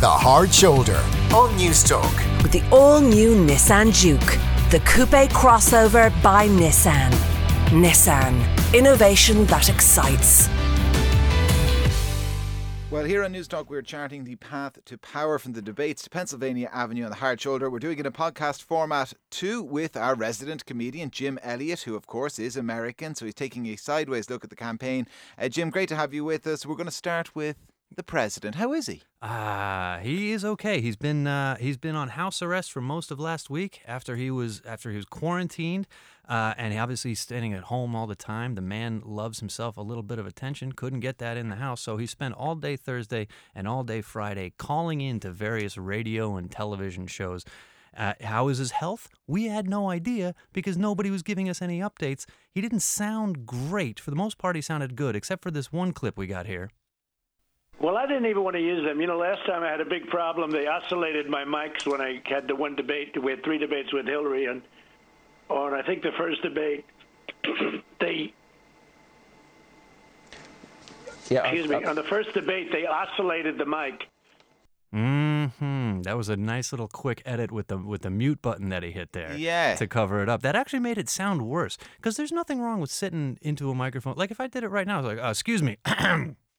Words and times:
The 0.00 0.08
Hard 0.08 0.50
Shoulder 0.50 1.04
on 1.34 1.54
News 1.56 1.84
Talk. 1.84 2.14
with 2.42 2.52
the 2.52 2.62
all 2.72 3.02
new 3.02 3.34
Nissan 3.34 3.92
Juke, 3.92 4.38
the 4.70 4.80
coupe 4.86 5.28
crossover 5.28 6.10
by 6.22 6.48
Nissan. 6.48 7.10
Nissan, 7.68 8.74
innovation 8.74 9.44
that 9.44 9.68
excites. 9.68 10.48
Well, 12.90 13.04
here 13.04 13.22
on 13.22 13.34
Newstalk, 13.34 13.68
we're 13.68 13.82
charting 13.82 14.24
the 14.24 14.36
path 14.36 14.82
to 14.86 14.96
power 14.96 15.38
from 15.38 15.52
the 15.52 15.62
debates 15.62 16.02
to 16.04 16.10
Pennsylvania 16.10 16.70
Avenue 16.72 17.04
on 17.04 17.10
the 17.10 17.16
Hard 17.16 17.40
Shoulder. 17.40 17.68
We're 17.68 17.78
doing 17.78 17.98
it 17.98 18.00
in 18.00 18.06
a 18.06 18.10
podcast 18.10 18.62
format 18.62 19.12
too 19.30 19.62
with 19.62 19.98
our 19.98 20.14
resident 20.14 20.64
comedian, 20.64 21.10
Jim 21.10 21.38
Elliott, 21.42 21.82
who, 21.82 21.94
of 21.94 22.06
course, 22.06 22.38
is 22.38 22.56
American. 22.56 23.14
So 23.14 23.26
he's 23.26 23.34
taking 23.34 23.66
a 23.66 23.76
sideways 23.76 24.30
look 24.30 24.44
at 24.44 24.50
the 24.50 24.56
campaign. 24.56 25.06
Uh, 25.38 25.48
Jim, 25.48 25.68
great 25.70 25.90
to 25.90 25.96
have 25.96 26.14
you 26.14 26.24
with 26.24 26.46
us. 26.46 26.64
We're 26.64 26.74
going 26.74 26.86
to 26.86 26.90
start 26.90 27.36
with 27.36 27.56
the 27.94 28.02
president. 28.02 28.54
How 28.54 28.72
is 28.72 28.86
he? 28.86 29.02
Ah, 29.22 29.98
he 30.02 30.32
is 30.32 30.44
okay. 30.44 30.80
He's 30.80 30.96
been 30.96 31.26
uh, 31.26 31.56
he's 31.56 31.76
been 31.76 31.96
on 31.96 32.10
house 32.10 32.40
arrest 32.40 32.72
for 32.72 32.80
most 32.80 33.10
of 33.10 33.20
last 33.20 33.50
week 33.50 33.82
after 33.86 34.16
he 34.16 34.30
was 34.30 34.62
after 34.64 34.90
he 34.90 34.96
was 34.96 35.04
quarantined, 35.04 35.86
uh, 36.28 36.54
and 36.56 36.76
obviously 36.78 37.10
he's 37.10 37.20
staying 37.20 37.52
at 37.52 37.64
home 37.64 37.94
all 37.94 38.06
the 38.06 38.14
time. 38.14 38.54
The 38.54 38.62
man 38.62 39.02
loves 39.04 39.40
himself 39.40 39.76
a 39.76 39.82
little 39.82 40.02
bit 40.02 40.18
of 40.18 40.26
attention. 40.26 40.72
Couldn't 40.72 41.00
get 41.00 41.18
that 41.18 41.36
in 41.36 41.48
the 41.48 41.56
house, 41.56 41.80
so 41.80 41.96
he 41.96 42.06
spent 42.06 42.34
all 42.34 42.54
day 42.54 42.76
Thursday 42.76 43.26
and 43.54 43.68
all 43.68 43.82
day 43.82 44.00
Friday 44.00 44.52
calling 44.56 45.00
in 45.00 45.20
to 45.20 45.30
various 45.30 45.76
radio 45.76 46.36
and 46.36 46.50
television 46.50 47.06
shows. 47.06 47.44
Uh, 47.96 48.14
how 48.20 48.46
is 48.46 48.58
his 48.58 48.70
health? 48.70 49.08
We 49.26 49.46
had 49.46 49.68
no 49.68 49.90
idea 49.90 50.34
because 50.52 50.78
nobody 50.78 51.10
was 51.10 51.24
giving 51.24 51.48
us 51.48 51.60
any 51.60 51.80
updates. 51.80 52.24
He 52.52 52.60
didn't 52.60 52.80
sound 52.80 53.44
great. 53.44 53.98
For 53.98 54.10
the 54.10 54.16
most 54.16 54.38
part, 54.38 54.54
he 54.54 54.62
sounded 54.62 54.94
good, 54.94 55.16
except 55.16 55.42
for 55.42 55.50
this 55.50 55.72
one 55.72 55.92
clip 55.92 56.16
we 56.16 56.28
got 56.28 56.46
here. 56.46 56.70
Well, 57.80 57.96
I 57.96 58.06
didn't 58.06 58.26
even 58.26 58.44
want 58.44 58.56
to 58.56 58.60
use 58.62 58.84
them. 58.84 59.00
You 59.00 59.06
know, 59.06 59.16
last 59.16 59.44
time 59.46 59.62
I 59.62 59.70
had 59.70 59.80
a 59.80 59.84
big 59.86 60.06
problem. 60.08 60.50
They 60.50 60.66
oscillated 60.66 61.28
my 61.30 61.44
mics 61.44 61.86
when 61.86 62.00
I 62.00 62.20
had 62.26 62.46
the 62.46 62.54
one 62.54 62.76
debate. 62.76 63.20
We 63.22 63.30
had 63.32 63.42
three 63.42 63.56
debates 63.58 63.92
with 63.92 64.06
Hillary, 64.06 64.44
and 64.46 64.60
on 65.48 65.72
I 65.72 65.82
think 65.82 66.02
the 66.02 66.12
first 66.18 66.42
debate, 66.42 66.84
they 68.00 68.34
Yeah, 71.30 71.44
excuse 71.44 71.68
me. 71.68 71.76
uh, 71.76 71.88
On 71.90 71.96
the 71.96 72.02
first 72.04 72.34
debate, 72.34 72.70
they 72.70 72.86
oscillated 72.86 73.56
the 73.56 73.66
mic. 73.66 74.06
Hmm. 74.92 76.02
That 76.02 76.16
was 76.16 76.28
a 76.28 76.36
nice 76.36 76.72
little 76.72 76.88
quick 76.88 77.22
edit 77.24 77.50
with 77.52 77.68
the 77.68 77.78
with 77.78 78.02
the 78.02 78.10
mute 78.10 78.42
button 78.42 78.68
that 78.70 78.82
he 78.82 78.90
hit 78.90 79.12
there. 79.12 79.34
Yeah. 79.36 79.74
To 79.76 79.86
cover 79.86 80.22
it 80.22 80.28
up. 80.28 80.42
That 80.42 80.54
actually 80.56 80.80
made 80.80 80.98
it 80.98 81.08
sound 81.08 81.42
worse. 81.42 81.78
Because 81.96 82.16
there's 82.16 82.32
nothing 82.32 82.60
wrong 82.60 82.80
with 82.80 82.90
sitting 82.90 83.38
into 83.40 83.70
a 83.70 83.74
microphone. 83.74 84.14
Like 84.16 84.30
if 84.30 84.40
I 84.40 84.48
did 84.48 84.64
it 84.64 84.68
right 84.68 84.86
now, 84.86 84.98
I 84.98 85.02
was 85.02 85.06
like, 85.16 85.24
uh, 85.24 85.28
"Excuse 85.30 85.62
me," 85.62 85.76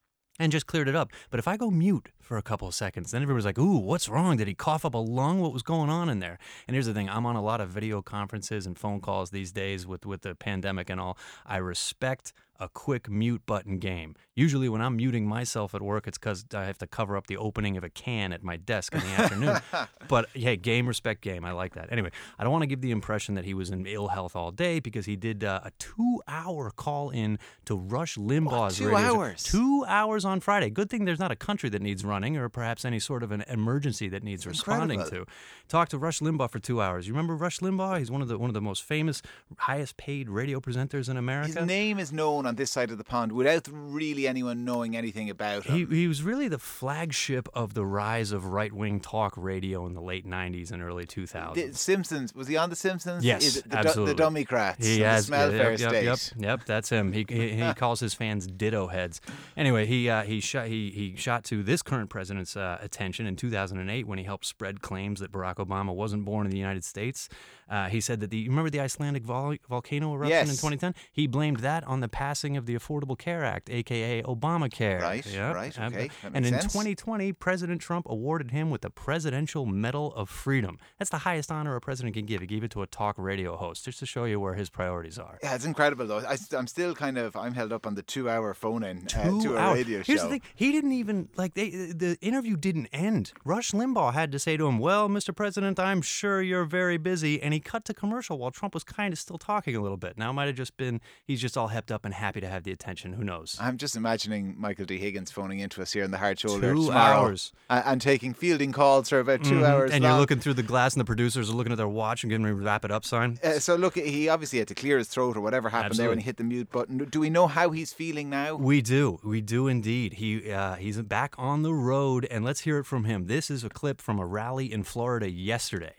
and 0.42 0.52
just 0.52 0.66
cleared 0.66 0.88
it 0.88 0.96
up. 0.96 1.12
But 1.30 1.40
if 1.40 1.48
I 1.48 1.56
go 1.56 1.70
mute 1.70 2.10
for 2.32 2.38
a 2.38 2.42
couple 2.42 2.66
of 2.66 2.74
seconds, 2.74 3.12
then 3.12 3.22
everybody's 3.22 3.44
like, 3.44 3.60
"Ooh, 3.60 3.78
what's 3.78 4.08
wrong? 4.08 4.38
Did 4.38 4.48
he 4.48 4.54
cough 4.54 4.86
up 4.86 4.94
a 4.94 4.98
lung? 4.98 5.42
What 5.42 5.52
was 5.52 5.64
going 5.64 5.90
on 5.90 6.08
in 6.08 6.20
there?" 6.20 6.40
And 6.66 6.76
here's 6.76 6.86
the 6.86 6.94
thing: 6.94 7.10
I'm 7.10 7.26
on 7.26 7.36
a 7.36 7.42
lot 7.42 7.60
of 7.60 7.68
video 7.68 8.02
conferences 8.02 8.66
and 8.66 8.80
phone 8.80 9.02
calls 9.02 9.32
these 9.32 9.52
days 9.52 9.86
with 9.86 10.06
with 10.06 10.22
the 10.22 10.34
pandemic 10.34 10.90
and 10.90 10.98
all. 10.98 11.18
I 11.46 11.58
respect 11.58 12.32
a 12.62 12.70
quick 12.70 13.10
mute 13.10 13.42
button 13.48 13.80
game. 13.80 14.16
Usually, 14.36 14.70
when 14.70 14.82
I'm 14.82 14.96
muting 14.96 15.28
myself 15.28 15.74
at 15.74 15.82
work, 15.82 16.08
it's 16.08 16.20
because 16.20 16.46
I 16.54 16.66
have 16.66 16.78
to 16.78 16.88
cover 16.88 17.18
up 17.18 17.26
the 17.26 17.36
opening 17.36 17.76
of 17.76 17.84
a 17.84 17.90
can 17.90 18.32
at 18.32 18.44
my 18.44 18.56
desk 18.56 18.94
in 18.94 19.02
the 19.02 19.08
afternoon. 19.08 19.58
But 20.08 20.28
hey, 20.34 20.58
game, 20.58 20.88
respect 20.88 21.22
game. 21.22 21.46
I 21.46 21.54
like 21.54 21.76
that. 21.76 21.92
Anyway, 21.92 22.12
I 22.38 22.44
don't 22.44 22.52
want 22.52 22.64
to 22.64 22.68
give 22.68 22.82
the 22.82 22.92
impression 22.92 23.36
that 23.36 23.46
he 23.46 23.54
was 23.54 23.70
in 23.70 23.86
ill 23.86 24.10
health 24.10 24.36
all 24.36 24.52
day 24.52 24.80
because 24.80 25.06
he 25.06 25.16
did 25.16 25.44
uh, 25.44 25.62
a 25.64 25.72
two 25.80 26.22
hour 26.28 26.70
call 26.70 27.10
in 27.10 27.40
to 27.66 27.76
Rush 27.76 28.18
Limbaugh's 28.18 28.78
two 28.78 28.90
radio 28.90 29.16
hours? 29.16 29.44
Two 29.44 29.86
hours 29.88 30.26
on 30.26 30.42
Friday. 30.42 30.70
Good 30.70 30.90
thing 30.90 31.06
there's 31.06 31.20
not 31.20 31.32
a 31.32 31.36
country 31.36 31.70
that 31.70 31.82
needs 31.82 32.04
running 32.04 32.21
or 32.38 32.50
perhaps 32.50 32.86
any 32.86 33.00
sort 33.00 33.24
of 33.24 33.32
an 33.32 33.44
emergency 33.48 34.08
that 34.10 34.24
needs 34.24 34.46
responding 34.48 35.00
incredible. 35.00 35.26
to. 35.26 35.32
Talked 35.68 35.92
to 35.92 35.98
Rush 35.98 36.20
Limbaugh 36.20 36.50
for 36.50 36.60
two 36.60 36.82
hours. 36.82 37.08
You 37.08 37.14
remember 37.14 37.36
Rush 37.36 37.60
Limbaugh? 37.60 38.00
He's 38.00 38.12
one 38.12 38.22
of 38.22 38.28
the 38.28 38.38
one 38.38 38.50
of 38.50 38.54
the 38.54 38.62
most 38.62 38.84
famous, 38.84 39.22
highest 39.58 39.98
paid 39.98 40.30
radio 40.30 40.60
presenters 40.60 41.10
in 41.10 41.18
America. 41.18 41.60
His 41.60 41.68
name 41.68 42.00
is 42.00 42.12
known 42.12 42.46
on 42.46 42.56
this 42.56 42.72
side 42.72 42.92
of 42.92 42.98
the 42.98 43.04
pond 43.04 43.32
without 43.32 43.68
really 43.72 44.28
anyone 44.28 44.66
knowing 44.66 44.96
anything 44.96 45.30
about 45.30 45.66
him. 45.66 45.90
he 45.90 46.08
was 46.08 46.24
really 46.24 46.48
the 46.48 46.60
flagship 46.60 47.48
of 47.54 47.74
the 47.74 47.86
rise 47.86 48.32
of 48.32 48.46
right 48.46 48.74
wing 48.74 49.00
talk 49.00 49.34
radio 49.38 49.86
in 49.86 49.94
the 49.94 50.02
late 50.02 50.28
90s 50.28 50.72
and 50.72 50.82
early 50.82 51.06
2000s. 51.06 51.54
the 51.54 51.74
Simpsons, 51.74 52.36
was 52.36 52.48
he 52.48 52.58
on 52.58 52.70
The 52.70 52.76
Simpsons? 52.76 53.24
Yes, 53.24 53.44
Is 53.44 53.62
the, 53.64 53.78
absolutely. 53.78 54.14
the 54.14 54.18
dummy 54.18 54.46
crats. 54.46 54.86
He 54.86 55.02
has 55.02 55.28
the 55.28 55.28
smell 55.28 55.54
yep, 55.54 55.80
yep. 55.80 56.04
Yep, 56.04 56.20
yep, 56.38 56.66
that's 56.66 56.90
him. 56.90 57.14
He, 57.14 57.26
he, 57.28 57.50
he 57.50 57.74
calls 57.76 58.00
his 58.00 58.14
fans 58.14 58.48
ditto 58.48 58.88
heads. 58.88 59.22
Anyway, 59.56 59.86
he 59.86 60.10
uh, 60.10 60.24
he 60.24 60.40
shot 60.40 60.68
he 60.68 60.90
he 60.92 61.16
shot 61.16 61.44
to 61.46 61.64
this 61.64 61.82
current 61.82 62.01
president's 62.10 62.56
uh, 62.58 62.78
attention 62.82 63.26
in 63.26 63.36
2008 63.36 64.08
when 64.08 64.18
he 64.18 64.24
helped 64.24 64.46
spread 64.46 64.82
claims 64.82 65.20
that 65.20 65.32
Barack 65.32 65.56
Obama 65.56 65.94
wasn't 65.94 66.26
born 66.26 66.46
in 66.46 66.52
the 66.52 66.58
United 66.58 66.84
States. 66.84 67.30
Uh, 67.70 67.88
he 67.88 68.02
said 68.02 68.20
that 68.20 68.30
the 68.30 68.38
you 68.38 68.50
remember 68.50 68.70
the 68.70 68.82
Icelandic 68.82 69.24
vol- 69.24 69.56
volcano 69.70 70.14
eruption 70.14 70.40
in 70.40 70.46
2010. 70.48 70.94
He 71.12 71.26
blamed 71.28 71.58
that 71.58 71.86
on 71.86 72.02
the 72.02 72.10
passing 72.10 72.58
of 72.58 72.66
the 72.66 72.76
Affordable 72.76 73.18
Care 73.18 73.46
Act, 73.46 73.70
aka 73.70 74.22
Obamacare. 74.24 75.02
Right, 75.02 75.26
right, 75.38 75.80
okay, 75.80 76.10
And 76.34 76.46
in 76.46 76.54
sense. 76.54 76.74
2020, 76.74 77.32
President 77.34 77.80
Trump 77.82 78.08
awarded 78.10 78.52
him 78.52 78.70
with 78.70 78.82
the 78.82 78.90
Presidential 78.90 79.66
Medal 79.66 80.14
of 80.16 80.30
Freedom. 80.30 80.78
That's 81.00 81.10
the 81.12 81.20
highest 81.20 81.52
honor 81.52 81.76
a 81.76 81.82
president 81.82 82.16
can 82.16 82.26
give. 82.26 82.42
He 82.42 82.48
gave 82.48 82.64
it 82.64 82.72
to 82.72 82.82
a 82.82 82.88
talk 82.88 83.16
radio 83.18 83.56
host 83.56 83.86
just 83.86 84.00
to 84.00 84.06
show 84.06 84.26
you 84.26 84.40
where 84.40 84.56
his 84.56 84.70
priorities 84.70 85.18
are. 85.18 85.40
Yeah, 85.42 85.56
it's 85.56 85.66
incredible 85.66 86.08
though. 86.08 86.20
I, 86.20 86.38
am 86.54 86.68
still 86.68 86.94
kind 86.94 87.18
of 87.18 87.36
I'm 87.36 87.54
held 87.54 87.72
up 87.72 87.88
on 87.88 87.96
the 87.96 88.02
two 88.04 88.30
hour 88.30 88.54
phone 88.54 88.84
in 88.84 89.08
uh, 89.16 89.42
to 89.42 89.56
a 89.56 89.74
radio 89.74 90.02
Here's 90.04 90.20
show. 90.20 90.26
the 90.26 90.32
thing: 90.32 90.42
he 90.56 90.72
didn't 90.72 90.92
even 90.94 91.30
like 91.38 91.54
they, 91.54 91.70
the 91.94 92.18
interview 92.22 92.56
didn't 92.58 92.88
end. 92.94 93.32
Rush 93.46 93.72
Limbaugh 93.72 94.14
had 94.14 94.32
to 94.32 94.40
say 94.40 94.58
to 94.58 94.68
him, 94.68 94.80
"Well, 94.80 95.10
Mr. 95.10 95.36
President, 95.36 95.80
I'm 95.80 96.02
sure 96.02 96.42
you're 96.42 96.66
very 96.66 96.98
busy," 96.98 97.42
and 97.42 97.54
he 97.54 97.60
cut 97.60 97.86
to 97.86 97.94
commercial 97.94 98.38
while 98.38 98.52
Trump 98.52 98.74
was 98.74 98.84
kind 98.84 99.14
of 99.14 99.20
still 99.20 99.38
talking 99.38 99.76
a 99.76 99.82
little 99.82 99.98
bit. 99.98 100.18
Now 100.18 100.30
it 100.30 100.34
might 100.34 100.48
have 100.48 100.56
just 100.56 100.78
been 100.78 101.02
he's 101.24 101.42
just 101.42 101.58
all 101.58 101.70
hepped 101.70 101.92
up 101.92 102.06
and 102.06 102.14
happy 102.14 102.42
to 102.42 102.48
have 102.48 102.64
the 102.64 102.72
attention. 102.72 103.14
Who 103.14 103.24
knows? 103.24 103.58
I'm 103.60 103.78
just 103.78 103.96
imagining 103.96 104.56
Michael 104.58 104.86
D. 104.86 104.98
Higgins 104.98 105.32
phoning 105.32 105.60
into 105.60 105.82
us 105.82 105.92
here 105.94 106.04
in 106.04 106.12
the 106.12 106.18
hard 106.18 106.40
shoulder 106.40 106.74
Two 106.74 106.86
tomorrow 106.88 107.18
hours. 107.22 107.52
and, 107.70 108.02
taking 108.02 108.34
fielding 108.34 108.72
calls 108.72 109.10
for 109.10 109.20
about 109.20 109.44
2 109.44 109.56
Mhm. 109.56 109.64
hours. 109.66 109.92
and 109.92 110.04
long. 110.04 110.14
you're 110.14 110.20
looking 110.20 110.40
through 110.40 110.54
the 110.56 110.64
glass, 110.64 110.94
and 110.94 111.02
the 111.02 111.06
producers 111.06 111.50
are 111.50 111.54
looking 111.54 111.72
at 111.72 111.78
their 111.78 111.88
watch 111.88 112.24
and 112.24 112.30
giving 112.32 112.46
a 112.46 112.54
wrap 112.54 112.84
it 112.86 112.92
up 112.92 113.06
sign. 113.06 113.38
Uh, 113.44 113.60
so 113.60 113.76
look, 113.76 113.96
he 113.96 114.28
obviously 114.30 114.60
had 114.60 114.68
to 114.68 114.76
clear 114.76 114.98
his 114.98 115.08
throat 115.08 115.36
or 115.38 115.42
whatever 115.42 115.70
happened 115.70 115.96
there 116.00 116.10
when 116.10 116.18
he 116.20 116.24
hit 116.24 116.38
the 116.38 116.44
mute 116.44 116.70
button. 116.72 116.98
Do 117.10 117.20
we 117.20 117.30
know 117.30 117.48
how 117.48 117.72
he's 117.72 117.94
feeling 117.94 118.30
now? 118.30 118.56
We 118.56 118.82
do, 118.82 119.20
we 119.24 119.42
do 119.42 119.68
indeed. 119.68 120.14
He 120.14 120.52
uh, 120.52 120.76
he's 120.76 121.02
back 121.02 121.36
on 121.38 121.62
the 121.64 121.74
road, 121.82 122.26
and 122.32 122.46
let's 122.46 122.62
hear 122.62 122.80
it 122.80 122.86
from 122.86 123.06
him. 123.06 123.26
This 123.26 123.50
is 123.50 123.64
a 123.64 123.70
clip 123.70 124.00
from 124.00 124.20
a 124.20 124.26
rally 124.26 124.72
in 124.72 124.84
Florida 124.84 125.30
yesterday. 125.30 125.96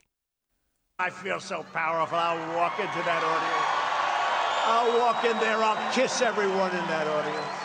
I 0.99 1.11
feel 1.11 1.41
so 1.41 1.65
powerful. 1.73 2.17
I'll 2.17 2.57
walk 2.57 2.79
into 2.79 3.03
that 3.05 3.25
audience. 3.25 3.83
I'll 4.65 4.99
walk 5.01 5.25
in 5.25 5.37
there. 5.39 5.59
I'll 5.59 5.93
kiss 5.93 6.23
everyone 6.23 6.71
in 6.71 6.87
that 6.87 7.07
audience. 7.07 7.63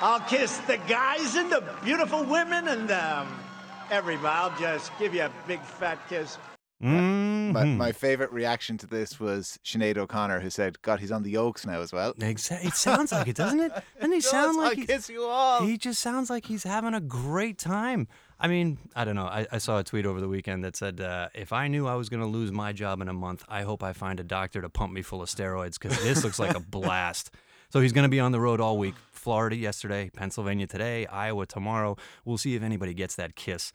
I'll 0.00 0.20
kiss 0.20 0.58
the 0.58 0.78
guys 0.88 1.36
and 1.36 1.50
the 1.50 1.62
beautiful 1.82 2.24
women 2.24 2.68
and 2.68 2.90
um, 2.90 3.28
everybody. 3.90 4.28
I'll 4.28 4.58
just 4.58 4.90
give 4.98 5.14
you 5.14 5.22
a 5.22 5.30
big 5.46 5.62
fat 5.62 5.98
kiss. 6.08 6.36
Mm-hmm. 6.82 7.52
My, 7.52 7.64
my 7.64 7.92
favorite 7.92 8.32
reaction 8.32 8.76
to 8.78 8.86
this 8.86 9.20
was 9.20 9.58
Sinead 9.64 9.96
O'Connor, 9.98 10.40
who 10.40 10.50
said, 10.50 10.80
"God, 10.82 11.00
he's 11.00 11.12
on 11.12 11.22
the 11.22 11.36
Oaks 11.36 11.64
now 11.66 11.80
as 11.80 11.92
well." 11.92 12.14
Exa- 12.14 12.64
It 12.64 12.74
sounds 12.74 13.12
like 13.12 13.28
it, 13.28 13.36
doesn't 13.36 13.60
it? 13.60 13.70
Doesn't 13.96 14.12
he 14.12 14.20
Does, 14.20 14.30
sound 14.30 14.56
like 14.56 14.78
he, 14.78 14.86
kiss 14.86 15.08
you 15.08 15.22
all. 15.24 15.64
he 15.64 15.76
just 15.78 16.00
sounds 16.00 16.28
like 16.30 16.46
he's 16.46 16.64
having 16.64 16.94
a 16.94 17.00
great 17.00 17.58
time. 17.58 18.08
I 18.40 18.48
mean, 18.48 18.78
I 18.96 19.04
don't 19.04 19.14
know. 19.14 19.26
I, 19.26 19.46
I 19.52 19.58
saw 19.58 19.78
a 19.78 19.84
tweet 19.84 20.04
over 20.06 20.20
the 20.20 20.28
weekend 20.28 20.64
that 20.64 20.74
said, 20.76 21.00
uh, 21.00 21.28
"If 21.34 21.52
I 21.52 21.68
knew 21.68 21.86
I 21.86 21.94
was 21.94 22.08
going 22.08 22.20
to 22.22 22.26
lose 22.28 22.50
my 22.50 22.72
job 22.72 23.00
in 23.00 23.08
a 23.08 23.12
month, 23.12 23.44
I 23.48 23.62
hope 23.62 23.82
I 23.82 23.92
find 23.92 24.18
a 24.18 24.24
doctor 24.24 24.60
to 24.60 24.68
pump 24.68 24.92
me 24.92 25.02
full 25.02 25.22
of 25.22 25.28
steroids 25.28 25.78
because 25.80 26.02
this 26.02 26.24
looks 26.24 26.38
like 26.38 26.56
a 26.56 26.60
blast." 26.76 27.30
So 27.70 27.80
he's 27.80 27.92
going 27.92 28.04
to 28.04 28.10
be 28.10 28.20
on 28.20 28.32
the 28.32 28.40
road 28.40 28.60
all 28.60 28.76
week. 28.76 28.94
Florida 29.12 29.54
yesterday, 29.56 30.10
Pennsylvania 30.14 30.66
today, 30.66 31.06
Iowa 31.06 31.46
tomorrow. 31.46 31.96
We'll 32.24 32.38
see 32.38 32.54
if 32.56 32.62
anybody 32.62 32.92
gets 32.92 33.14
that 33.14 33.36
kiss. 33.36 33.72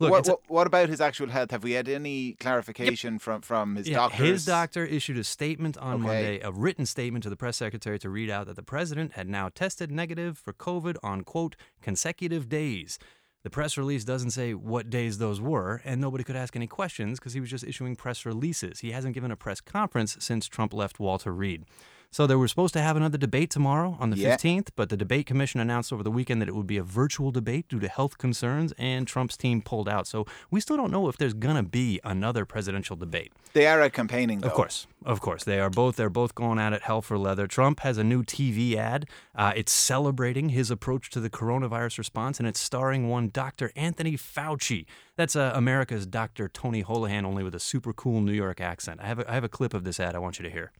Look, 0.00 0.10
what, 0.10 0.26
what, 0.26 0.40
what 0.48 0.66
about 0.66 0.88
his 0.88 1.00
actual 1.00 1.28
health? 1.28 1.50
Have 1.50 1.62
we 1.62 1.72
had 1.72 1.86
any 1.86 2.32
clarification 2.40 3.18
from, 3.18 3.42
from 3.42 3.76
his 3.76 3.86
Yeah, 3.88 3.96
doctors? 3.96 4.26
His 4.26 4.44
doctor 4.46 4.84
issued 4.84 5.18
a 5.18 5.24
statement 5.24 5.76
on 5.76 5.96
Okay. 5.96 6.02
Monday, 6.02 6.40
a 6.40 6.50
written 6.50 6.86
statement 6.86 7.22
to 7.24 7.30
the 7.30 7.36
press 7.36 7.58
secretary 7.58 7.98
to 7.98 8.08
read 8.08 8.30
out 8.30 8.46
that 8.46 8.56
the 8.56 8.62
president 8.62 9.12
had 9.12 9.28
now 9.28 9.50
tested 9.50 9.92
negative 9.92 10.38
for 10.38 10.54
COVID 10.54 10.96
on, 11.02 11.22
quote, 11.22 11.54
consecutive 11.82 12.48
days. 12.48 12.98
The 13.42 13.50
press 13.50 13.76
release 13.76 14.04
doesn't 14.04 14.30
say 14.32 14.54
what 14.54 14.90
days 14.90 15.18
those 15.18 15.40
were, 15.40 15.80
and 15.84 16.00
nobody 16.00 16.24
could 16.24 16.36
ask 16.36 16.56
any 16.56 16.66
questions 16.66 17.18
because 17.18 17.34
he 17.34 17.40
was 17.40 17.50
just 17.50 17.64
issuing 17.64 17.94
press 17.94 18.24
releases. 18.24 18.80
He 18.80 18.92
hasn't 18.92 19.14
given 19.14 19.30
a 19.30 19.36
press 19.36 19.60
conference 19.60 20.16
since 20.20 20.46
Trump 20.46 20.72
left 20.72 20.98
Walter 20.98 21.32
Reed. 21.32 21.64
So 22.12 22.26
they 22.26 22.34
were 22.34 22.48
supposed 22.48 22.74
to 22.74 22.80
have 22.82 22.96
another 22.96 23.18
debate 23.18 23.50
tomorrow 23.50 23.96
on 24.00 24.10
the 24.10 24.16
Yeah. 24.16 24.30
15th, 24.34 24.70
but 24.74 24.88
the 24.88 24.96
debate 24.96 25.26
commission 25.26 25.60
announced 25.60 25.92
over 25.92 26.02
the 26.02 26.10
weekend 26.10 26.42
that 26.42 26.48
it 26.48 26.56
would 26.56 26.66
be 26.66 26.76
a 26.76 26.82
virtual 26.82 27.30
debate 27.30 27.68
due 27.68 27.78
to 27.78 27.86
health 27.88 28.18
concerns, 28.18 28.72
and 28.78 29.06
Trump's 29.06 29.36
team 29.36 29.62
pulled 29.62 29.88
out. 29.88 30.08
So 30.08 30.26
we 30.50 30.60
still 30.60 30.76
don't 30.76 30.90
know 30.90 31.08
if 31.08 31.16
there's 31.16 31.34
gonna 31.34 31.62
be 31.62 32.00
another 32.02 32.44
presidential 32.44 32.96
debate. 32.96 33.32
They 33.52 33.66
are 33.68 33.88
campaigning, 33.90 34.40
though. 34.40 34.48
Of 34.48 34.54
course, 34.54 34.88
of 35.04 35.20
course, 35.20 35.44
they 35.44 35.60
are 35.60 35.70
both. 35.70 35.94
They're 35.96 36.10
both 36.10 36.34
going 36.34 36.58
at 36.58 36.72
it 36.72 36.82
hell 36.82 37.00
for 37.00 37.16
leather. 37.16 37.46
Trump 37.46 37.80
has 37.80 37.96
a 37.96 38.02
new 38.04 38.24
TV 38.24 38.76
ad. 38.76 39.06
Uh, 39.34 39.52
it's 39.54 39.72
celebrating 39.72 40.48
his 40.48 40.70
approach 40.70 41.10
to 41.10 41.20
the 41.20 41.30
coronavirus 41.30 41.98
response, 41.98 42.38
and 42.40 42.48
it's 42.48 42.60
starring 42.60 43.08
one 43.08 43.28
Dr. 43.32 43.70
Anthony 43.76 44.16
Fauci. 44.16 44.84
That's 45.16 45.36
uh, 45.36 45.52
America's 45.54 46.06
Dr. 46.06 46.48
Tony 46.48 46.82
Holohan, 46.82 47.24
only 47.24 47.44
with 47.44 47.54
a 47.54 47.60
super 47.60 47.92
cool 47.92 48.20
New 48.20 48.32
York 48.32 48.60
accent. 48.60 49.00
I 49.00 49.06
have 49.06 49.20
a, 49.20 49.30
I 49.30 49.34
have 49.34 49.44
a 49.44 49.48
clip 49.48 49.74
of 49.74 49.84
this 49.84 50.00
ad. 50.00 50.16
I 50.16 50.18
want 50.18 50.38
you 50.40 50.42
to 50.42 50.50
hear. 50.50 50.72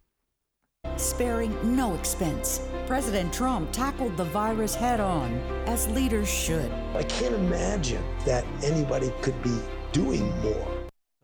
Sparing 1.01 1.57
no 1.75 1.95
expense, 1.95 2.61
President 2.87 3.33
Trump 3.33 3.73
tackled 3.73 4.19
the 4.19 4.25
virus 4.25 4.75
head 4.75 5.01
on, 5.01 5.33
as 5.65 5.89
leaders 5.89 6.29
should. 6.29 6.71
I 6.95 7.03
can't 7.05 7.35
imagine 7.35 8.05
that 8.27 8.45
anybody 8.63 9.11
could 9.23 9.43
be 9.43 9.59
doing 9.93 10.29
more. 10.43 10.80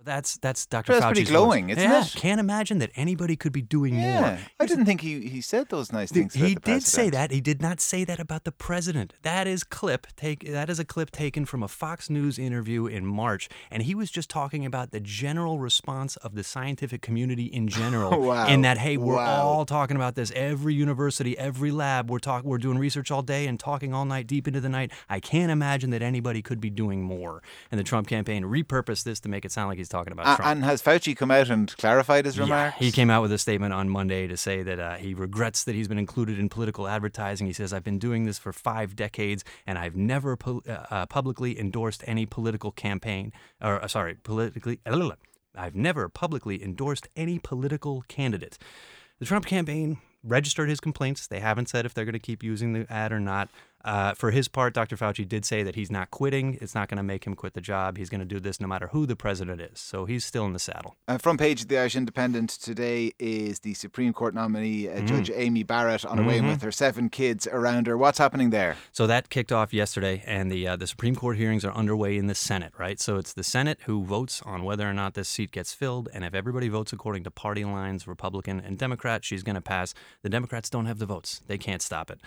That's 0.06 0.38
that's 0.38 0.64
Dr. 0.66 0.92
That's 0.92 1.04
Fauci's 1.04 1.18
pretty 1.18 1.24
glowing, 1.30 1.68
isn't 1.70 1.82
yeah, 1.82 2.02
it? 2.04 2.12
Can't 2.16 2.40
imagine 2.40 2.78
that 2.78 2.90
anybody 2.96 3.36
could 3.36 3.52
be 3.52 3.60
doing 3.60 3.94
Yeah. 3.98 4.20
more. 4.20 4.38
I 4.60 4.66
didn't 4.66 4.86
think 4.86 5.00
he, 5.02 5.28
he 5.28 5.40
said 5.40 5.68
those 5.68 5.92
nice 5.92 6.10
things. 6.10 6.34
about 6.34 6.48
He 6.48 6.54
did 6.54 6.82
say 6.84 7.10
that. 7.10 7.30
He 7.32 7.40
did 7.40 7.60
not 7.60 7.80
say 7.80 8.04
that 8.04 8.18
about 8.20 8.44
the 8.44 8.52
president. 8.52 9.12
That 9.22 9.46
is 9.46 9.64
clip 9.64 10.06
take. 10.16 10.50
That 10.50 10.70
is 10.70 10.78
a 10.78 10.84
clip 10.84 11.10
taken 11.10 11.44
from 11.44 11.62
a 11.62 11.68
Fox 11.68 12.08
News 12.08 12.38
interview 12.38 12.86
in 12.86 13.04
March, 13.04 13.48
and 13.70 13.82
he 13.82 13.94
was 13.94 14.10
just 14.10 14.30
talking 14.30 14.64
about 14.64 14.92
the 14.92 15.00
general 15.00 15.58
response 15.58 16.16
of 16.16 16.34
the 16.34 16.44
scientific 16.44 17.02
community 17.02 17.44
in 17.46 17.68
general. 17.80 18.20
Wow. 18.20 18.46
In 18.46 18.62
that, 18.62 18.78
hey, 18.78 18.96
we're 18.96 19.16
Wow. 19.16 19.42
all 19.42 19.66
talking 19.66 19.96
about 19.96 20.14
this. 20.14 20.30
Every 20.36 20.72
university, 20.74 21.36
every 21.36 21.70
lab, 21.72 22.08
we're 22.10 22.20
talking. 22.20 22.48
We're 22.48 22.58
doing 22.58 22.78
research 22.78 23.10
all 23.10 23.22
day 23.22 23.46
and 23.48 23.58
talking 23.58 23.92
all 23.92 24.04
night, 24.04 24.26
deep 24.26 24.46
into 24.46 24.60
the 24.60 24.68
night. 24.68 24.92
I 25.08 25.18
can't 25.20 25.50
imagine 25.50 25.90
that 25.90 26.02
anybody 26.02 26.42
could 26.42 26.60
be 26.60 26.70
doing 26.70 27.02
more. 27.02 27.42
And 27.72 27.80
the 27.80 27.84
Trump 27.84 28.06
campaign 28.06 28.44
repurposed 28.44 29.02
this 29.04 29.18
to 29.20 29.28
make 29.28 29.44
it 29.44 29.50
sound 29.52 29.68
like 29.68 29.78
he's 29.78 29.88
talking 29.96 30.12
about 30.12 30.34
A- 30.34 30.36
Trump. 30.36 30.50
and 30.50 30.64
has 30.64 30.82
Fauci 30.82 31.16
come 31.16 31.30
out 31.30 31.48
and 31.48 31.74
clarified 31.76 32.24
his 32.26 32.36
Yeah, 32.36 32.42
remarks? 32.44 32.76
he 32.78 32.92
came 32.92 33.10
out 33.10 33.22
with 33.22 33.32
a 33.32 33.38
statement 33.38 33.72
on 33.72 33.88
Monday 33.88 34.26
to 34.26 34.36
say 34.36 34.62
that 34.62 34.78
uh, 34.78 34.94
he 34.96 35.14
regrets 35.14 35.64
that 35.64 35.74
he's 35.74 35.88
been 35.88 35.98
included 35.98 36.38
in 36.38 36.48
political 36.48 36.86
advertising. 36.88 37.46
He 37.46 37.52
says, 37.52 37.72
I've 37.72 37.84
been 37.84 37.98
doing 37.98 38.24
this 38.24 38.38
for 38.38 38.52
five 38.52 38.94
decades 38.96 39.44
and 39.66 39.78
I've 39.78 39.96
never 39.96 40.36
uh, 40.46 40.52
uh, 40.68 41.06
publicly 41.06 41.58
endorsed 41.58 42.02
any 42.06 42.26
political 42.26 42.70
campaign, 42.72 43.32
or 43.62 43.82
uh, 43.82 43.88
sorry, 43.88 44.14
politically, 44.14 44.80
I've 45.54 45.74
never 45.74 46.08
publicly 46.08 46.62
endorsed 46.62 47.08
any 47.16 47.38
political 47.38 48.04
candidate. 48.08 48.58
The 49.18 49.24
Trump 49.24 49.46
campaign 49.46 49.98
registered 50.22 50.68
his 50.68 50.80
complaints. 50.80 51.26
They 51.26 51.40
haven't 51.40 51.68
said 51.70 51.86
if 51.86 51.94
they're 51.94 52.04
going 52.04 52.12
to 52.12 52.18
keep 52.18 52.42
using 52.42 52.72
the 52.74 52.86
ad 52.92 53.12
or 53.12 53.20
not. 53.20 53.48
Uh, 53.86 54.12
for 54.14 54.32
his 54.32 54.48
part, 54.48 54.74
Dr. 54.74 54.96
Fauci 54.96 55.26
did 55.26 55.44
say 55.44 55.62
that 55.62 55.76
he's 55.76 55.92
not 55.92 56.10
quitting. 56.10 56.58
It's 56.60 56.74
not 56.74 56.88
going 56.88 56.96
to 56.96 57.04
make 57.04 57.24
him 57.24 57.34
quit 57.36 57.54
the 57.54 57.60
job. 57.60 57.96
He's 57.96 58.10
going 58.10 58.18
to 58.18 58.24
do 58.26 58.40
this 58.40 58.60
no 58.60 58.66
matter 58.66 58.88
who 58.88 59.06
the 59.06 59.14
president 59.14 59.60
is. 59.60 59.78
So 59.78 60.06
he's 60.06 60.24
still 60.24 60.44
in 60.44 60.52
the 60.52 60.58
saddle. 60.58 60.96
Uh, 61.06 61.18
front 61.18 61.38
page 61.38 61.62
of 61.62 61.68
the 61.68 61.78
Irish 61.78 61.94
Independent 61.94 62.50
today 62.50 63.12
is 63.20 63.60
the 63.60 63.74
Supreme 63.74 64.12
Court 64.12 64.34
nominee, 64.34 64.88
uh, 64.88 64.96
Mm. 64.96 65.06
Judge 65.06 65.30
Amy 65.32 65.62
Barrett, 65.62 66.04
on 66.04 66.18
her 66.18 66.24
way 66.24 66.38
Mm-hmm. 66.38 66.48
with 66.48 66.62
her 66.62 66.72
seven 66.72 67.08
kids 67.08 67.46
around 67.46 67.86
her. 67.86 67.96
What's 67.96 68.18
happening 68.18 68.50
there? 68.50 68.76
So 68.90 69.06
that 69.06 69.28
kicked 69.30 69.52
off 69.52 69.72
yesterday, 69.72 70.24
and 70.26 70.50
the 70.50 70.66
uh, 70.66 70.74
the 70.76 70.88
Supreme 70.88 71.14
Court 71.14 71.36
hearings 71.36 71.64
are 71.64 71.72
underway 71.72 72.16
in 72.16 72.26
the 72.26 72.34
Senate, 72.34 72.72
right? 72.78 72.98
So 72.98 73.18
it's 73.18 73.32
the 73.34 73.44
Senate 73.44 73.78
who 73.86 74.02
votes 74.04 74.42
on 74.44 74.64
whether 74.64 74.90
or 74.90 74.94
not 74.94 75.14
this 75.14 75.28
seat 75.28 75.52
gets 75.52 75.72
filled, 75.72 76.08
and 76.12 76.24
if 76.24 76.34
everybody 76.34 76.68
votes 76.68 76.92
according 76.92 77.22
to 77.22 77.30
party 77.30 77.64
lines, 77.64 78.08
Republican 78.08 78.58
and 78.60 78.76
Democrat, 78.78 79.24
she's 79.24 79.44
going 79.44 79.54
to 79.54 79.60
pass. 79.60 79.94
The 80.22 80.28
Democrats 80.28 80.68
don't 80.70 80.86
have 80.86 80.98
the 80.98 81.06
votes; 81.06 81.40
they 81.46 81.56
can't 81.58 81.82
stop 81.82 82.10
it. 82.10 82.18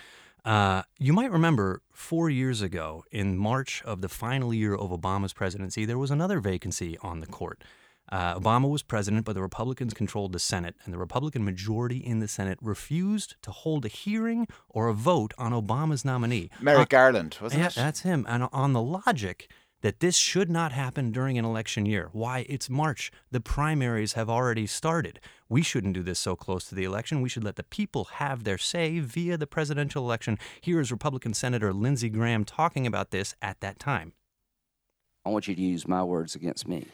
Uh, 0.46 0.84
you 0.98 1.14
might 1.14 1.32
remember 1.32 1.82
four 1.92 2.30
years 2.30 2.62
ago, 2.62 3.04
in 3.12 3.38
March 3.38 3.82
of 3.84 4.02
the 4.02 4.10
final 4.10 4.54
year 4.54 4.74
of 4.76 4.90
Obama's 4.92 5.34
presidency, 5.34 5.86
there 5.86 5.98
was 5.98 6.12
another 6.12 6.40
vacancy 6.40 6.98
on 7.02 7.20
the 7.20 7.28
court. 7.28 7.64
Uh, 8.12 8.40
Obama 8.40 8.68
was 8.68 8.82
president, 8.82 9.24
but 9.24 9.34
the 9.36 9.42
Republicans 9.42 9.94
controlled 9.94 10.32
the 10.34 10.40
Senate, 10.40 10.76
and 10.84 10.94
the 10.94 10.98
Republican 10.98 11.46
majority 11.46 11.98
in 11.98 12.20
the 12.20 12.28
Senate 12.28 12.58
refused 12.62 13.36
to 13.44 13.52
hold 13.52 13.86
a 13.86 13.88
hearing 13.88 14.48
or 14.68 14.88
a 14.88 14.94
vote 14.94 15.34
on 15.38 15.52
Obama's 15.52 16.04
nominee. 16.04 16.50
Merrick 16.60 16.92
Uh, 16.94 16.98
Garland, 16.98 17.38
wasn't 17.40 17.62
yeah, 17.62 17.68
it? 17.68 17.76
that's 17.76 18.00
him. 18.02 18.26
And 18.28 18.48
on 18.52 18.74
the 18.74 18.82
logic 18.82 19.52
that 19.82 20.00
this 20.00 20.18
should 20.18 20.50
not 20.50 20.72
happen 20.72 21.12
during 21.12 21.38
an 21.38 21.46
election 21.46 21.86
year. 21.86 22.10
Why? 22.12 22.46
It's 22.50 22.70
March. 22.70 23.12
The 23.32 23.40
primaries 23.40 24.14
have 24.14 24.30
already 24.30 24.68
started. 24.68 25.20
We 25.48 25.62
shouldn't 25.62 25.94
do 25.94 26.04
this 26.04 26.20
so 26.20 26.36
close 26.36 26.66
to 26.66 26.76
the 26.76 26.84
election. 26.84 27.22
We 27.22 27.30
should 27.30 27.44
let 27.44 27.56
the 27.56 27.64
people 27.64 28.06
have 28.16 28.44
their 28.44 28.58
say 28.58 29.00
via 29.00 29.38
the 29.38 29.48
presidential 29.48 30.04
election. 30.04 30.38
Here 30.62 30.80
is 30.80 30.92
Republican 30.92 31.34
Senator 31.34 31.72
Lindsey 31.74 32.10
Graham 32.10 32.44
talking 32.46 32.86
about 32.86 33.12
this 33.12 33.36
at 33.42 33.62
that 33.62 33.80
time. 33.80 34.14
I 35.26 35.30
want 35.30 35.48
you 35.48 35.56
to 35.56 35.62
use 35.62 35.88
my 35.88 36.04
words 36.04 36.36
against 36.36 36.68
me. 36.68 36.86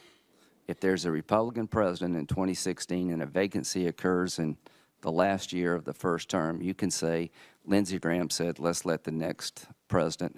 If 0.67 0.79
there's 0.79 1.05
a 1.05 1.11
Republican 1.11 1.67
president 1.67 2.15
in 2.15 2.25
2016 2.25 3.11
and 3.11 3.21
a 3.21 3.25
vacancy 3.25 3.87
occurs 3.87 4.39
in 4.39 4.57
the 5.01 5.11
last 5.11 5.53
year 5.53 5.75
of 5.75 5.85
the 5.85 5.93
first 5.93 6.29
term, 6.29 6.61
you 6.61 6.73
can 6.73 6.89
say 6.89 7.29
Lindsey 7.65 7.99
Graham 7.99 8.29
said, 8.29 8.57
let's 8.57 8.85
let 8.85 9.03
the 9.03 9.11
next 9.11 9.67
president, 9.87 10.37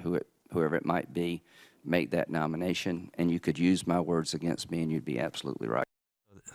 whoever 0.51 0.75
it 0.75 0.85
might 0.85 1.13
be, 1.13 1.43
make 1.87 2.11
that 2.11 2.29
nomination. 2.29 3.09
And 3.15 3.31
you 3.31 3.39
could 3.39 3.57
use 3.57 3.87
my 3.87 3.99
words 3.99 4.33
against 4.33 4.69
me, 4.71 4.81
and 4.81 4.91
you'd 4.91 5.05
be 5.05 5.19
absolutely 5.19 5.67
right. 5.67 5.87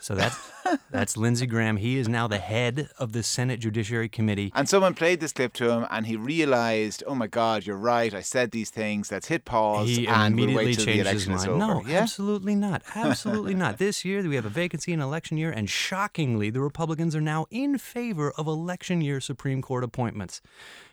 So 0.01 0.15
that's 0.15 0.37
that's 0.91 1.17
Lindsey 1.17 1.47
Graham. 1.47 1.77
He 1.77 1.97
is 1.99 2.09
now 2.09 2.27
the 2.27 2.39
head 2.39 2.89
of 2.99 3.13
the 3.13 3.23
Senate 3.23 3.61
Judiciary 3.61 4.09
Committee. 4.09 4.51
And 4.55 4.69
someone 4.69 4.95
played 4.95 5.21
this 5.21 5.33
clip 5.33 5.53
to 5.55 5.71
him, 5.71 5.87
and 5.91 6.07
he 6.07 6.17
realized, 6.17 7.05
"Oh 7.07 7.15
my 7.15 7.27
God, 7.27 7.67
you're 7.67 7.77
right. 7.77 8.13
I 8.13 8.21
said 8.21 8.51
these 8.51 8.71
things. 8.71 9.13
Let's 9.13 9.29
hit 9.29 9.45
pause, 9.45 9.89
He 9.89 10.09
and 10.09 10.35
we'll 10.35 10.45
immediately 10.45 10.67
wait 10.67 10.75
till 10.77 10.85
changed 10.87 11.07
his 11.07 11.27
election 11.27 11.33
is 11.35 11.47
mind. 11.47 11.59
No, 11.59 11.85
yeah, 11.87 12.01
absolutely 12.01 12.55
not. 12.55 12.83
Absolutely 12.95 13.55
not. 13.55 13.79
This 13.79 14.05
year 14.05 14.23
we 14.23 14.37
have 14.37 14.45
a 14.45 14.51
vacancy 14.51 14.93
in 14.93 15.01
election 15.01 15.37
year, 15.37 15.51
and 15.51 15.69
shockingly, 15.69 16.51
the 16.51 16.61
Republicans 16.61 17.15
are 17.15 17.21
now 17.21 17.47
in 17.51 17.79
favor 17.79 18.33
of 18.33 18.47
election 18.47 19.01
year 19.01 19.21
Supreme 19.21 19.63
Court 19.63 19.85
appointments. 19.85 20.41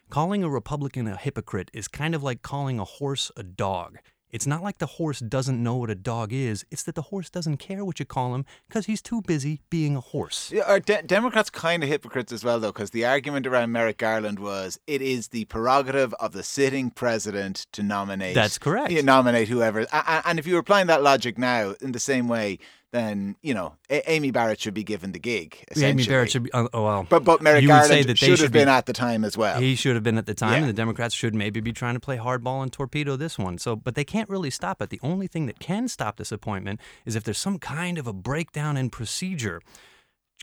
Calling 0.09 0.44
a 0.44 0.50
Republican 0.50 1.07
a 1.07 1.15
hypocrite 1.15 1.69
is 1.74 1.88
kind 1.88 2.15
of 2.15 2.24
like 2.24 2.41
calling 2.41 2.80
a 2.80 2.83
horse 2.83 3.31
a 3.38 3.44
dog. 3.44 4.00
It's 4.31 4.46
not 4.46 4.62
like 4.62 4.78
the 4.78 4.86
horse 4.86 5.20
doesn't 5.20 5.62
know 5.62 5.76
what 5.76 5.90
a 5.90 5.96
dog 5.96 6.31
is. 6.31 6.66
It's 6.70 6.84
that 6.84 6.96
the 6.96 7.04
horse 7.04 7.30
doesn't 7.30 7.58
care 7.58 7.84
what 7.84 8.00
you 8.00 8.06
call 8.06 8.36
him 8.36 8.46
because 8.68 8.86
he's 8.86 9.02
too 9.02 9.22
busy 9.22 9.62
being 9.70 9.96
a 9.96 10.02
horse. 10.02 10.52
Yeah, 10.52 10.64
Are 10.64 10.80
de- 10.80 11.02
Democrats 11.04 11.50
kind 11.50 11.84
of 11.84 11.90
hypocrites 11.90 12.31
as 12.31 12.44
well, 12.44 12.60
though? 12.60 12.72
Because 12.72 12.92
the 12.92 13.06
argument 13.06 13.48
around 13.48 13.72
Merrick 13.72 13.98
Garland 13.98 14.40
was 14.40 14.80
it 14.86 15.02
is 15.02 15.30
the 15.30 15.46
prerogative 15.46 16.14
of 16.20 16.34
the 16.34 16.44
sitting 16.44 16.92
president 16.92 17.66
to 17.72 17.81
nominate. 17.81 18.36
That's 18.36 18.58
correct. 18.60 18.92
Yeah, 18.92 19.02
nominate 19.02 19.48
whoever. 19.48 19.88
And 19.92 20.38
if 20.38 20.46
you 20.46 20.54
were 20.54 20.60
applying 20.60 20.88
that 20.88 21.02
logic 21.02 21.38
now 21.38 21.74
in 21.82 21.92
the 21.92 22.00
same 22.00 22.28
way, 22.28 22.60
then 22.91 23.36
you 23.41 23.53
know 23.53 23.75
A- 23.89 24.09
Amy 24.12 24.31
Barrett 24.31 24.59
should 24.59 24.74
be 24.74 24.83
given 24.83 25.12
the 25.12 25.19
gig. 25.19 25.63
Amy. 25.77 26.06
Barrett 26.06 26.31
should 26.31 26.44
be. 26.44 26.50
Oh, 26.53 26.69
oh, 26.74 26.83
well. 26.83 27.07
But 27.09 27.24
but 27.24 27.41
Merrick 27.41 27.62
you 27.62 27.69
would 27.69 27.74
Garland 27.74 27.89
say 27.89 28.01
that 28.03 28.07
they 28.19 28.27
should, 28.27 28.39
have 28.39 28.51
been 28.51 28.68
at 28.68 28.86
the 28.86 28.94
time 28.94 29.24
as 29.24 29.38
well. 29.38 29.59
He 29.59 29.75
should 29.75 29.95
have 29.95 30.03
been 30.03 30.18
at 30.18 30.25
the 30.25 30.33
time, 30.33 30.53
Yeah. 30.53 30.57
and 30.59 30.69
the 30.69 30.74
Democrats 30.74 31.13
should 31.13 31.36
maybe 31.36 31.59
be 31.59 31.71
trying 31.71 31.94
to 31.94 32.00
play 32.00 32.18
hardball 32.18 32.63
and 32.63 32.71
torpedo 32.74 33.15
this 33.15 33.38
one. 33.38 33.57
So, 33.57 33.75
but 33.75 33.95
they 33.95 34.03
can't 34.03 34.30
really 34.30 34.50
stop 34.50 34.81
it. 34.81 34.89
The 34.89 35.00
only 35.03 35.27
thing 35.27 35.45
that 35.45 35.59
can 35.59 35.88
stop 35.88 36.17
this 36.17 36.31
appointment 36.31 36.79
is 37.05 37.15
if 37.15 37.24
there's 37.24 37.38
some 37.38 37.60
kind 37.60 37.98
of 37.98 38.08
a 38.08 38.13
breakdown 38.13 38.77
in 38.77 38.89
procedure. 38.89 39.62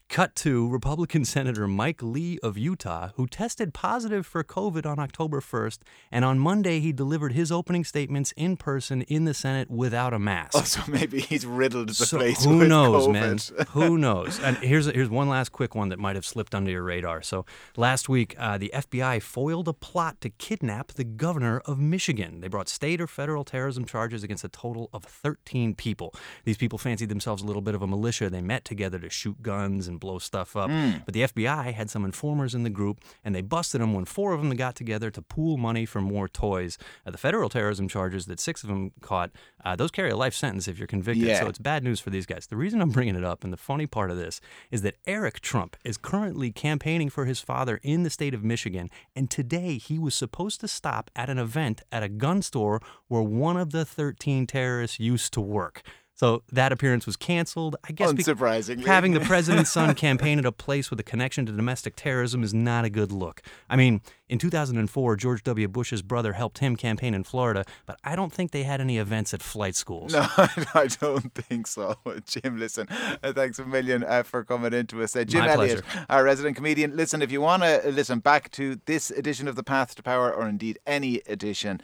Cut 0.08 0.36
to 0.36 0.68
Republican 0.68 1.25
Senator 1.26 1.66
Mike 1.66 2.00
Lee 2.00 2.38
of 2.40 2.56
Utah, 2.56 3.10
who 3.16 3.26
tested 3.26 3.75
positive 3.75 4.25
for 4.25 4.44
COVID 4.44 4.86
on 4.86 4.98
October 5.00 5.40
1st, 5.40 5.78
and 6.12 6.25
on 6.25 6.38
Monday 6.38 6.78
he 6.78 6.92
delivered 6.92 7.32
his 7.32 7.50
opening 7.50 7.82
statements 7.84 8.32
in 8.36 8.56
person 8.56 9.02
in 9.02 9.25
the 9.25 9.34
Senate 9.34 9.68
without 9.68 10.14
a 10.14 10.18
mask. 10.18 10.52
Oh, 10.54 10.62
so 10.62 10.80
maybe 10.88 11.20
he's 11.20 11.44
riddled 11.44 11.88
the 11.90 11.94
So 11.94 12.18
place 12.18 12.44
who 12.44 12.66
knows, 12.68 13.08
COVID. 13.08 13.12
man? 13.12 13.66
Who 13.70 13.98
knows? 13.98 14.38
And 14.40 14.56
here's 14.58 14.86
here's 14.86 15.10
one 15.10 15.28
last 15.28 15.50
quick 15.50 15.75
one 15.75 15.88
that 15.88 15.98
might 15.98 16.14
have 16.14 16.25
slipped 16.25 16.54
under 16.54 16.70
your 16.70 16.84
radar. 16.84 17.20
So 17.20 17.44
last 17.76 18.08
week, 18.08 18.36
uh, 18.38 18.56
the 18.58 18.70
FBI 18.72 19.20
foiled 19.20 19.66
a 19.68 19.72
plot 19.75 20.20
to 20.20 20.30
kidnap 20.30 20.92
the 20.92 21.04
governor 21.04 21.58
of 21.66 21.78
Michigan. 21.80 22.40
They 22.40 22.48
brought 22.48 22.68
state 22.68 23.00
or 23.00 23.06
federal 23.08 23.44
terrorism 23.44 23.84
charges 23.84 24.22
against 24.22 24.44
a 24.44 24.48
total 24.48 24.88
of 24.92 25.02
13 25.04 25.75
people. 25.75 26.14
These 26.44 26.56
people 26.56 26.78
fancied 26.78 27.08
themselves 27.08 27.42
a 27.42 27.46
little 27.46 27.60
bit 27.62 27.75
of 27.75 27.82
a 27.82 27.86
militia. 27.88 28.30
They 28.30 28.40
met 28.40 28.64
together 28.64 28.98
to 29.00 29.10
shoot 29.10 29.42
guns 29.42 29.88
and 29.88 29.95
blow 29.96 30.18
stuff 30.18 30.56
up. 30.56 30.68
But 31.04 31.14
the 31.14 31.22
FBI 31.22 31.72
had 31.72 31.90
some 31.90 32.04
informers 32.04 32.54
in 32.54 32.62
the 32.62 32.70
group, 32.70 33.00
and 33.24 33.34
they 33.34 33.42
busted 33.42 33.80
them 33.80 33.94
when 33.94 34.04
four 34.04 34.32
of 34.32 34.40
them 34.40 34.54
got 34.56 34.74
together 34.74 35.10
to 35.10 35.22
pool 35.22 35.56
money 35.56 35.86
for 35.86 36.00
more 36.00 36.28
toys. 36.28 36.78
Uh, 37.06 37.10
the 37.10 37.18
federal 37.18 37.48
terrorism 37.48 37.88
charges 37.88 38.26
that 38.26 38.40
six 38.40 38.62
of 38.62 38.68
them 38.68 38.92
caught, 39.00 39.30
uh, 39.64 39.76
those 39.76 39.90
carry 39.90 40.10
a 40.10 40.16
life 40.16 40.34
sentence 40.34 40.68
if 40.68 40.78
you're 40.78 40.86
convicted. 40.86 41.26
Yeah. 41.26 41.40
So 41.40 41.46
it's 41.48 41.58
bad 41.58 41.82
news 41.84 42.00
for 42.00 42.10
these 42.10 42.26
guys. 42.26 42.46
The 42.46 42.56
reason 42.56 42.80
I'm 42.80 42.90
bringing 42.90 43.16
it 43.16 43.24
up, 43.24 43.44
and 43.44 43.52
the 43.52 43.56
funny 43.58 43.86
part 43.86 44.10
of 44.10 44.16
this, 44.16 44.40
is 44.70 44.82
that 44.82 44.96
Eric 45.06 45.40
Trump 45.40 45.76
is 45.84 45.96
currently 45.96 46.50
campaigning 46.52 47.10
for 47.10 47.24
his 47.24 47.40
father 47.40 47.80
in 47.82 48.02
the 48.02 48.10
state 48.10 48.34
of 48.34 48.44
Michigan, 48.44 48.90
and 49.14 49.30
today 49.30 49.78
he 49.78 49.98
was 49.98 50.14
supposed 50.14 50.60
to 50.60 50.68
stop 50.68 51.10
at 51.16 51.30
an 51.30 51.38
event 51.38 51.82
at 51.90 52.02
a 52.02 52.08
gun 52.08 52.42
store 52.42 52.80
where 53.08 53.22
one 53.22 53.56
of 53.56 53.70
the 53.70 53.84
13 53.84 54.46
terrorists 54.46 55.00
used 55.00 55.32
to 55.32 55.40
work. 55.40 55.82
So 56.16 56.42
that 56.50 56.73
appearance 56.73 57.04
was 57.04 57.14
canceled. 57.14 57.76
I 57.87 57.92
guess 57.92 58.12
be- 58.14 58.23
Unsurprisingly. 58.23 58.87
having 58.87 59.12
the 59.12 59.20
president's 59.32 59.70
son 59.70 59.94
campaign 59.94 60.38
at 60.38 60.46
a 60.46 60.50
place 60.52 60.88
with 60.90 60.99
a 60.99 61.02
connection 61.02 61.44
to 61.46 61.52
domestic 61.52 61.94
terrorism 61.94 62.42
is 62.42 62.54
not 62.54 62.87
a 62.87 62.90
good 62.90 63.12
look. 63.12 63.42
I 63.68 63.76
mean, 63.76 64.00
in 64.28 64.38
2004, 64.38 65.16
George 65.16 65.42
W. 65.44 65.68
Bush's 65.68 66.00
brother 66.00 66.32
helped 66.32 66.58
him 66.58 66.75
campaign 66.75 67.12
in 67.12 67.23
Florida, 67.23 67.64
but 67.85 67.99
I 68.02 68.16
don't 68.16 68.32
think 68.32 68.50
they 68.50 68.62
had 68.62 68.80
any 68.80 68.96
events 68.96 69.35
at 69.35 69.42
flight 69.42 69.76
schools. 69.76 70.14
No, 70.14 70.26
I 70.75 70.88
don't 71.00 71.32
think 71.35 71.66
so. 71.66 71.96
Jim, 72.26 72.58
listen, 72.58 72.88
uh, 73.23 73.32
thanks 73.35 73.58
a 73.58 73.66
million 73.66 74.02
uh, 74.02 74.23
for 74.23 74.42
coming 74.42 74.73
into 74.73 75.02
us. 75.02 75.14
Uh, 75.14 75.25
Jim 75.25 75.40
My 75.40 75.50
Elliott, 75.50 75.85
pleasure. 75.85 76.06
our 76.08 76.25
resident 76.25 76.56
comedian. 76.56 76.96
Listen, 76.96 77.20
if 77.20 77.30
you 77.30 77.42
want 77.42 77.62
to 77.62 77.82
listen 77.90 78.20
back 78.20 78.50
to 78.52 78.80
this 78.87 79.11
edition 79.11 79.49
of 79.49 79.54
The 79.54 79.62
Path 79.62 79.94
to 79.96 80.02
Power, 80.02 80.32
or 80.32 80.49
indeed 80.49 80.78
any 80.87 81.20
edition 81.26 81.80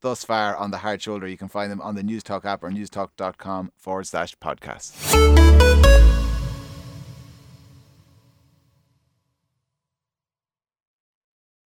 thus 0.00 0.24
far 0.24 0.56
on 0.56 0.70
The 0.70 0.78
Hard 0.78 1.02
Shoulder, 1.02 1.26
you 1.26 1.36
can 1.36 1.48
find 1.48 1.70
them 1.70 1.80
on 1.80 1.94
the 1.94 2.02
News 2.02 2.22
Talk 2.22 2.44
app 2.44 2.62
or 2.62 2.70
newstalk.com 2.70 3.72
forward 3.76 4.06
slash 4.06 4.36
podcast. 4.38 5.91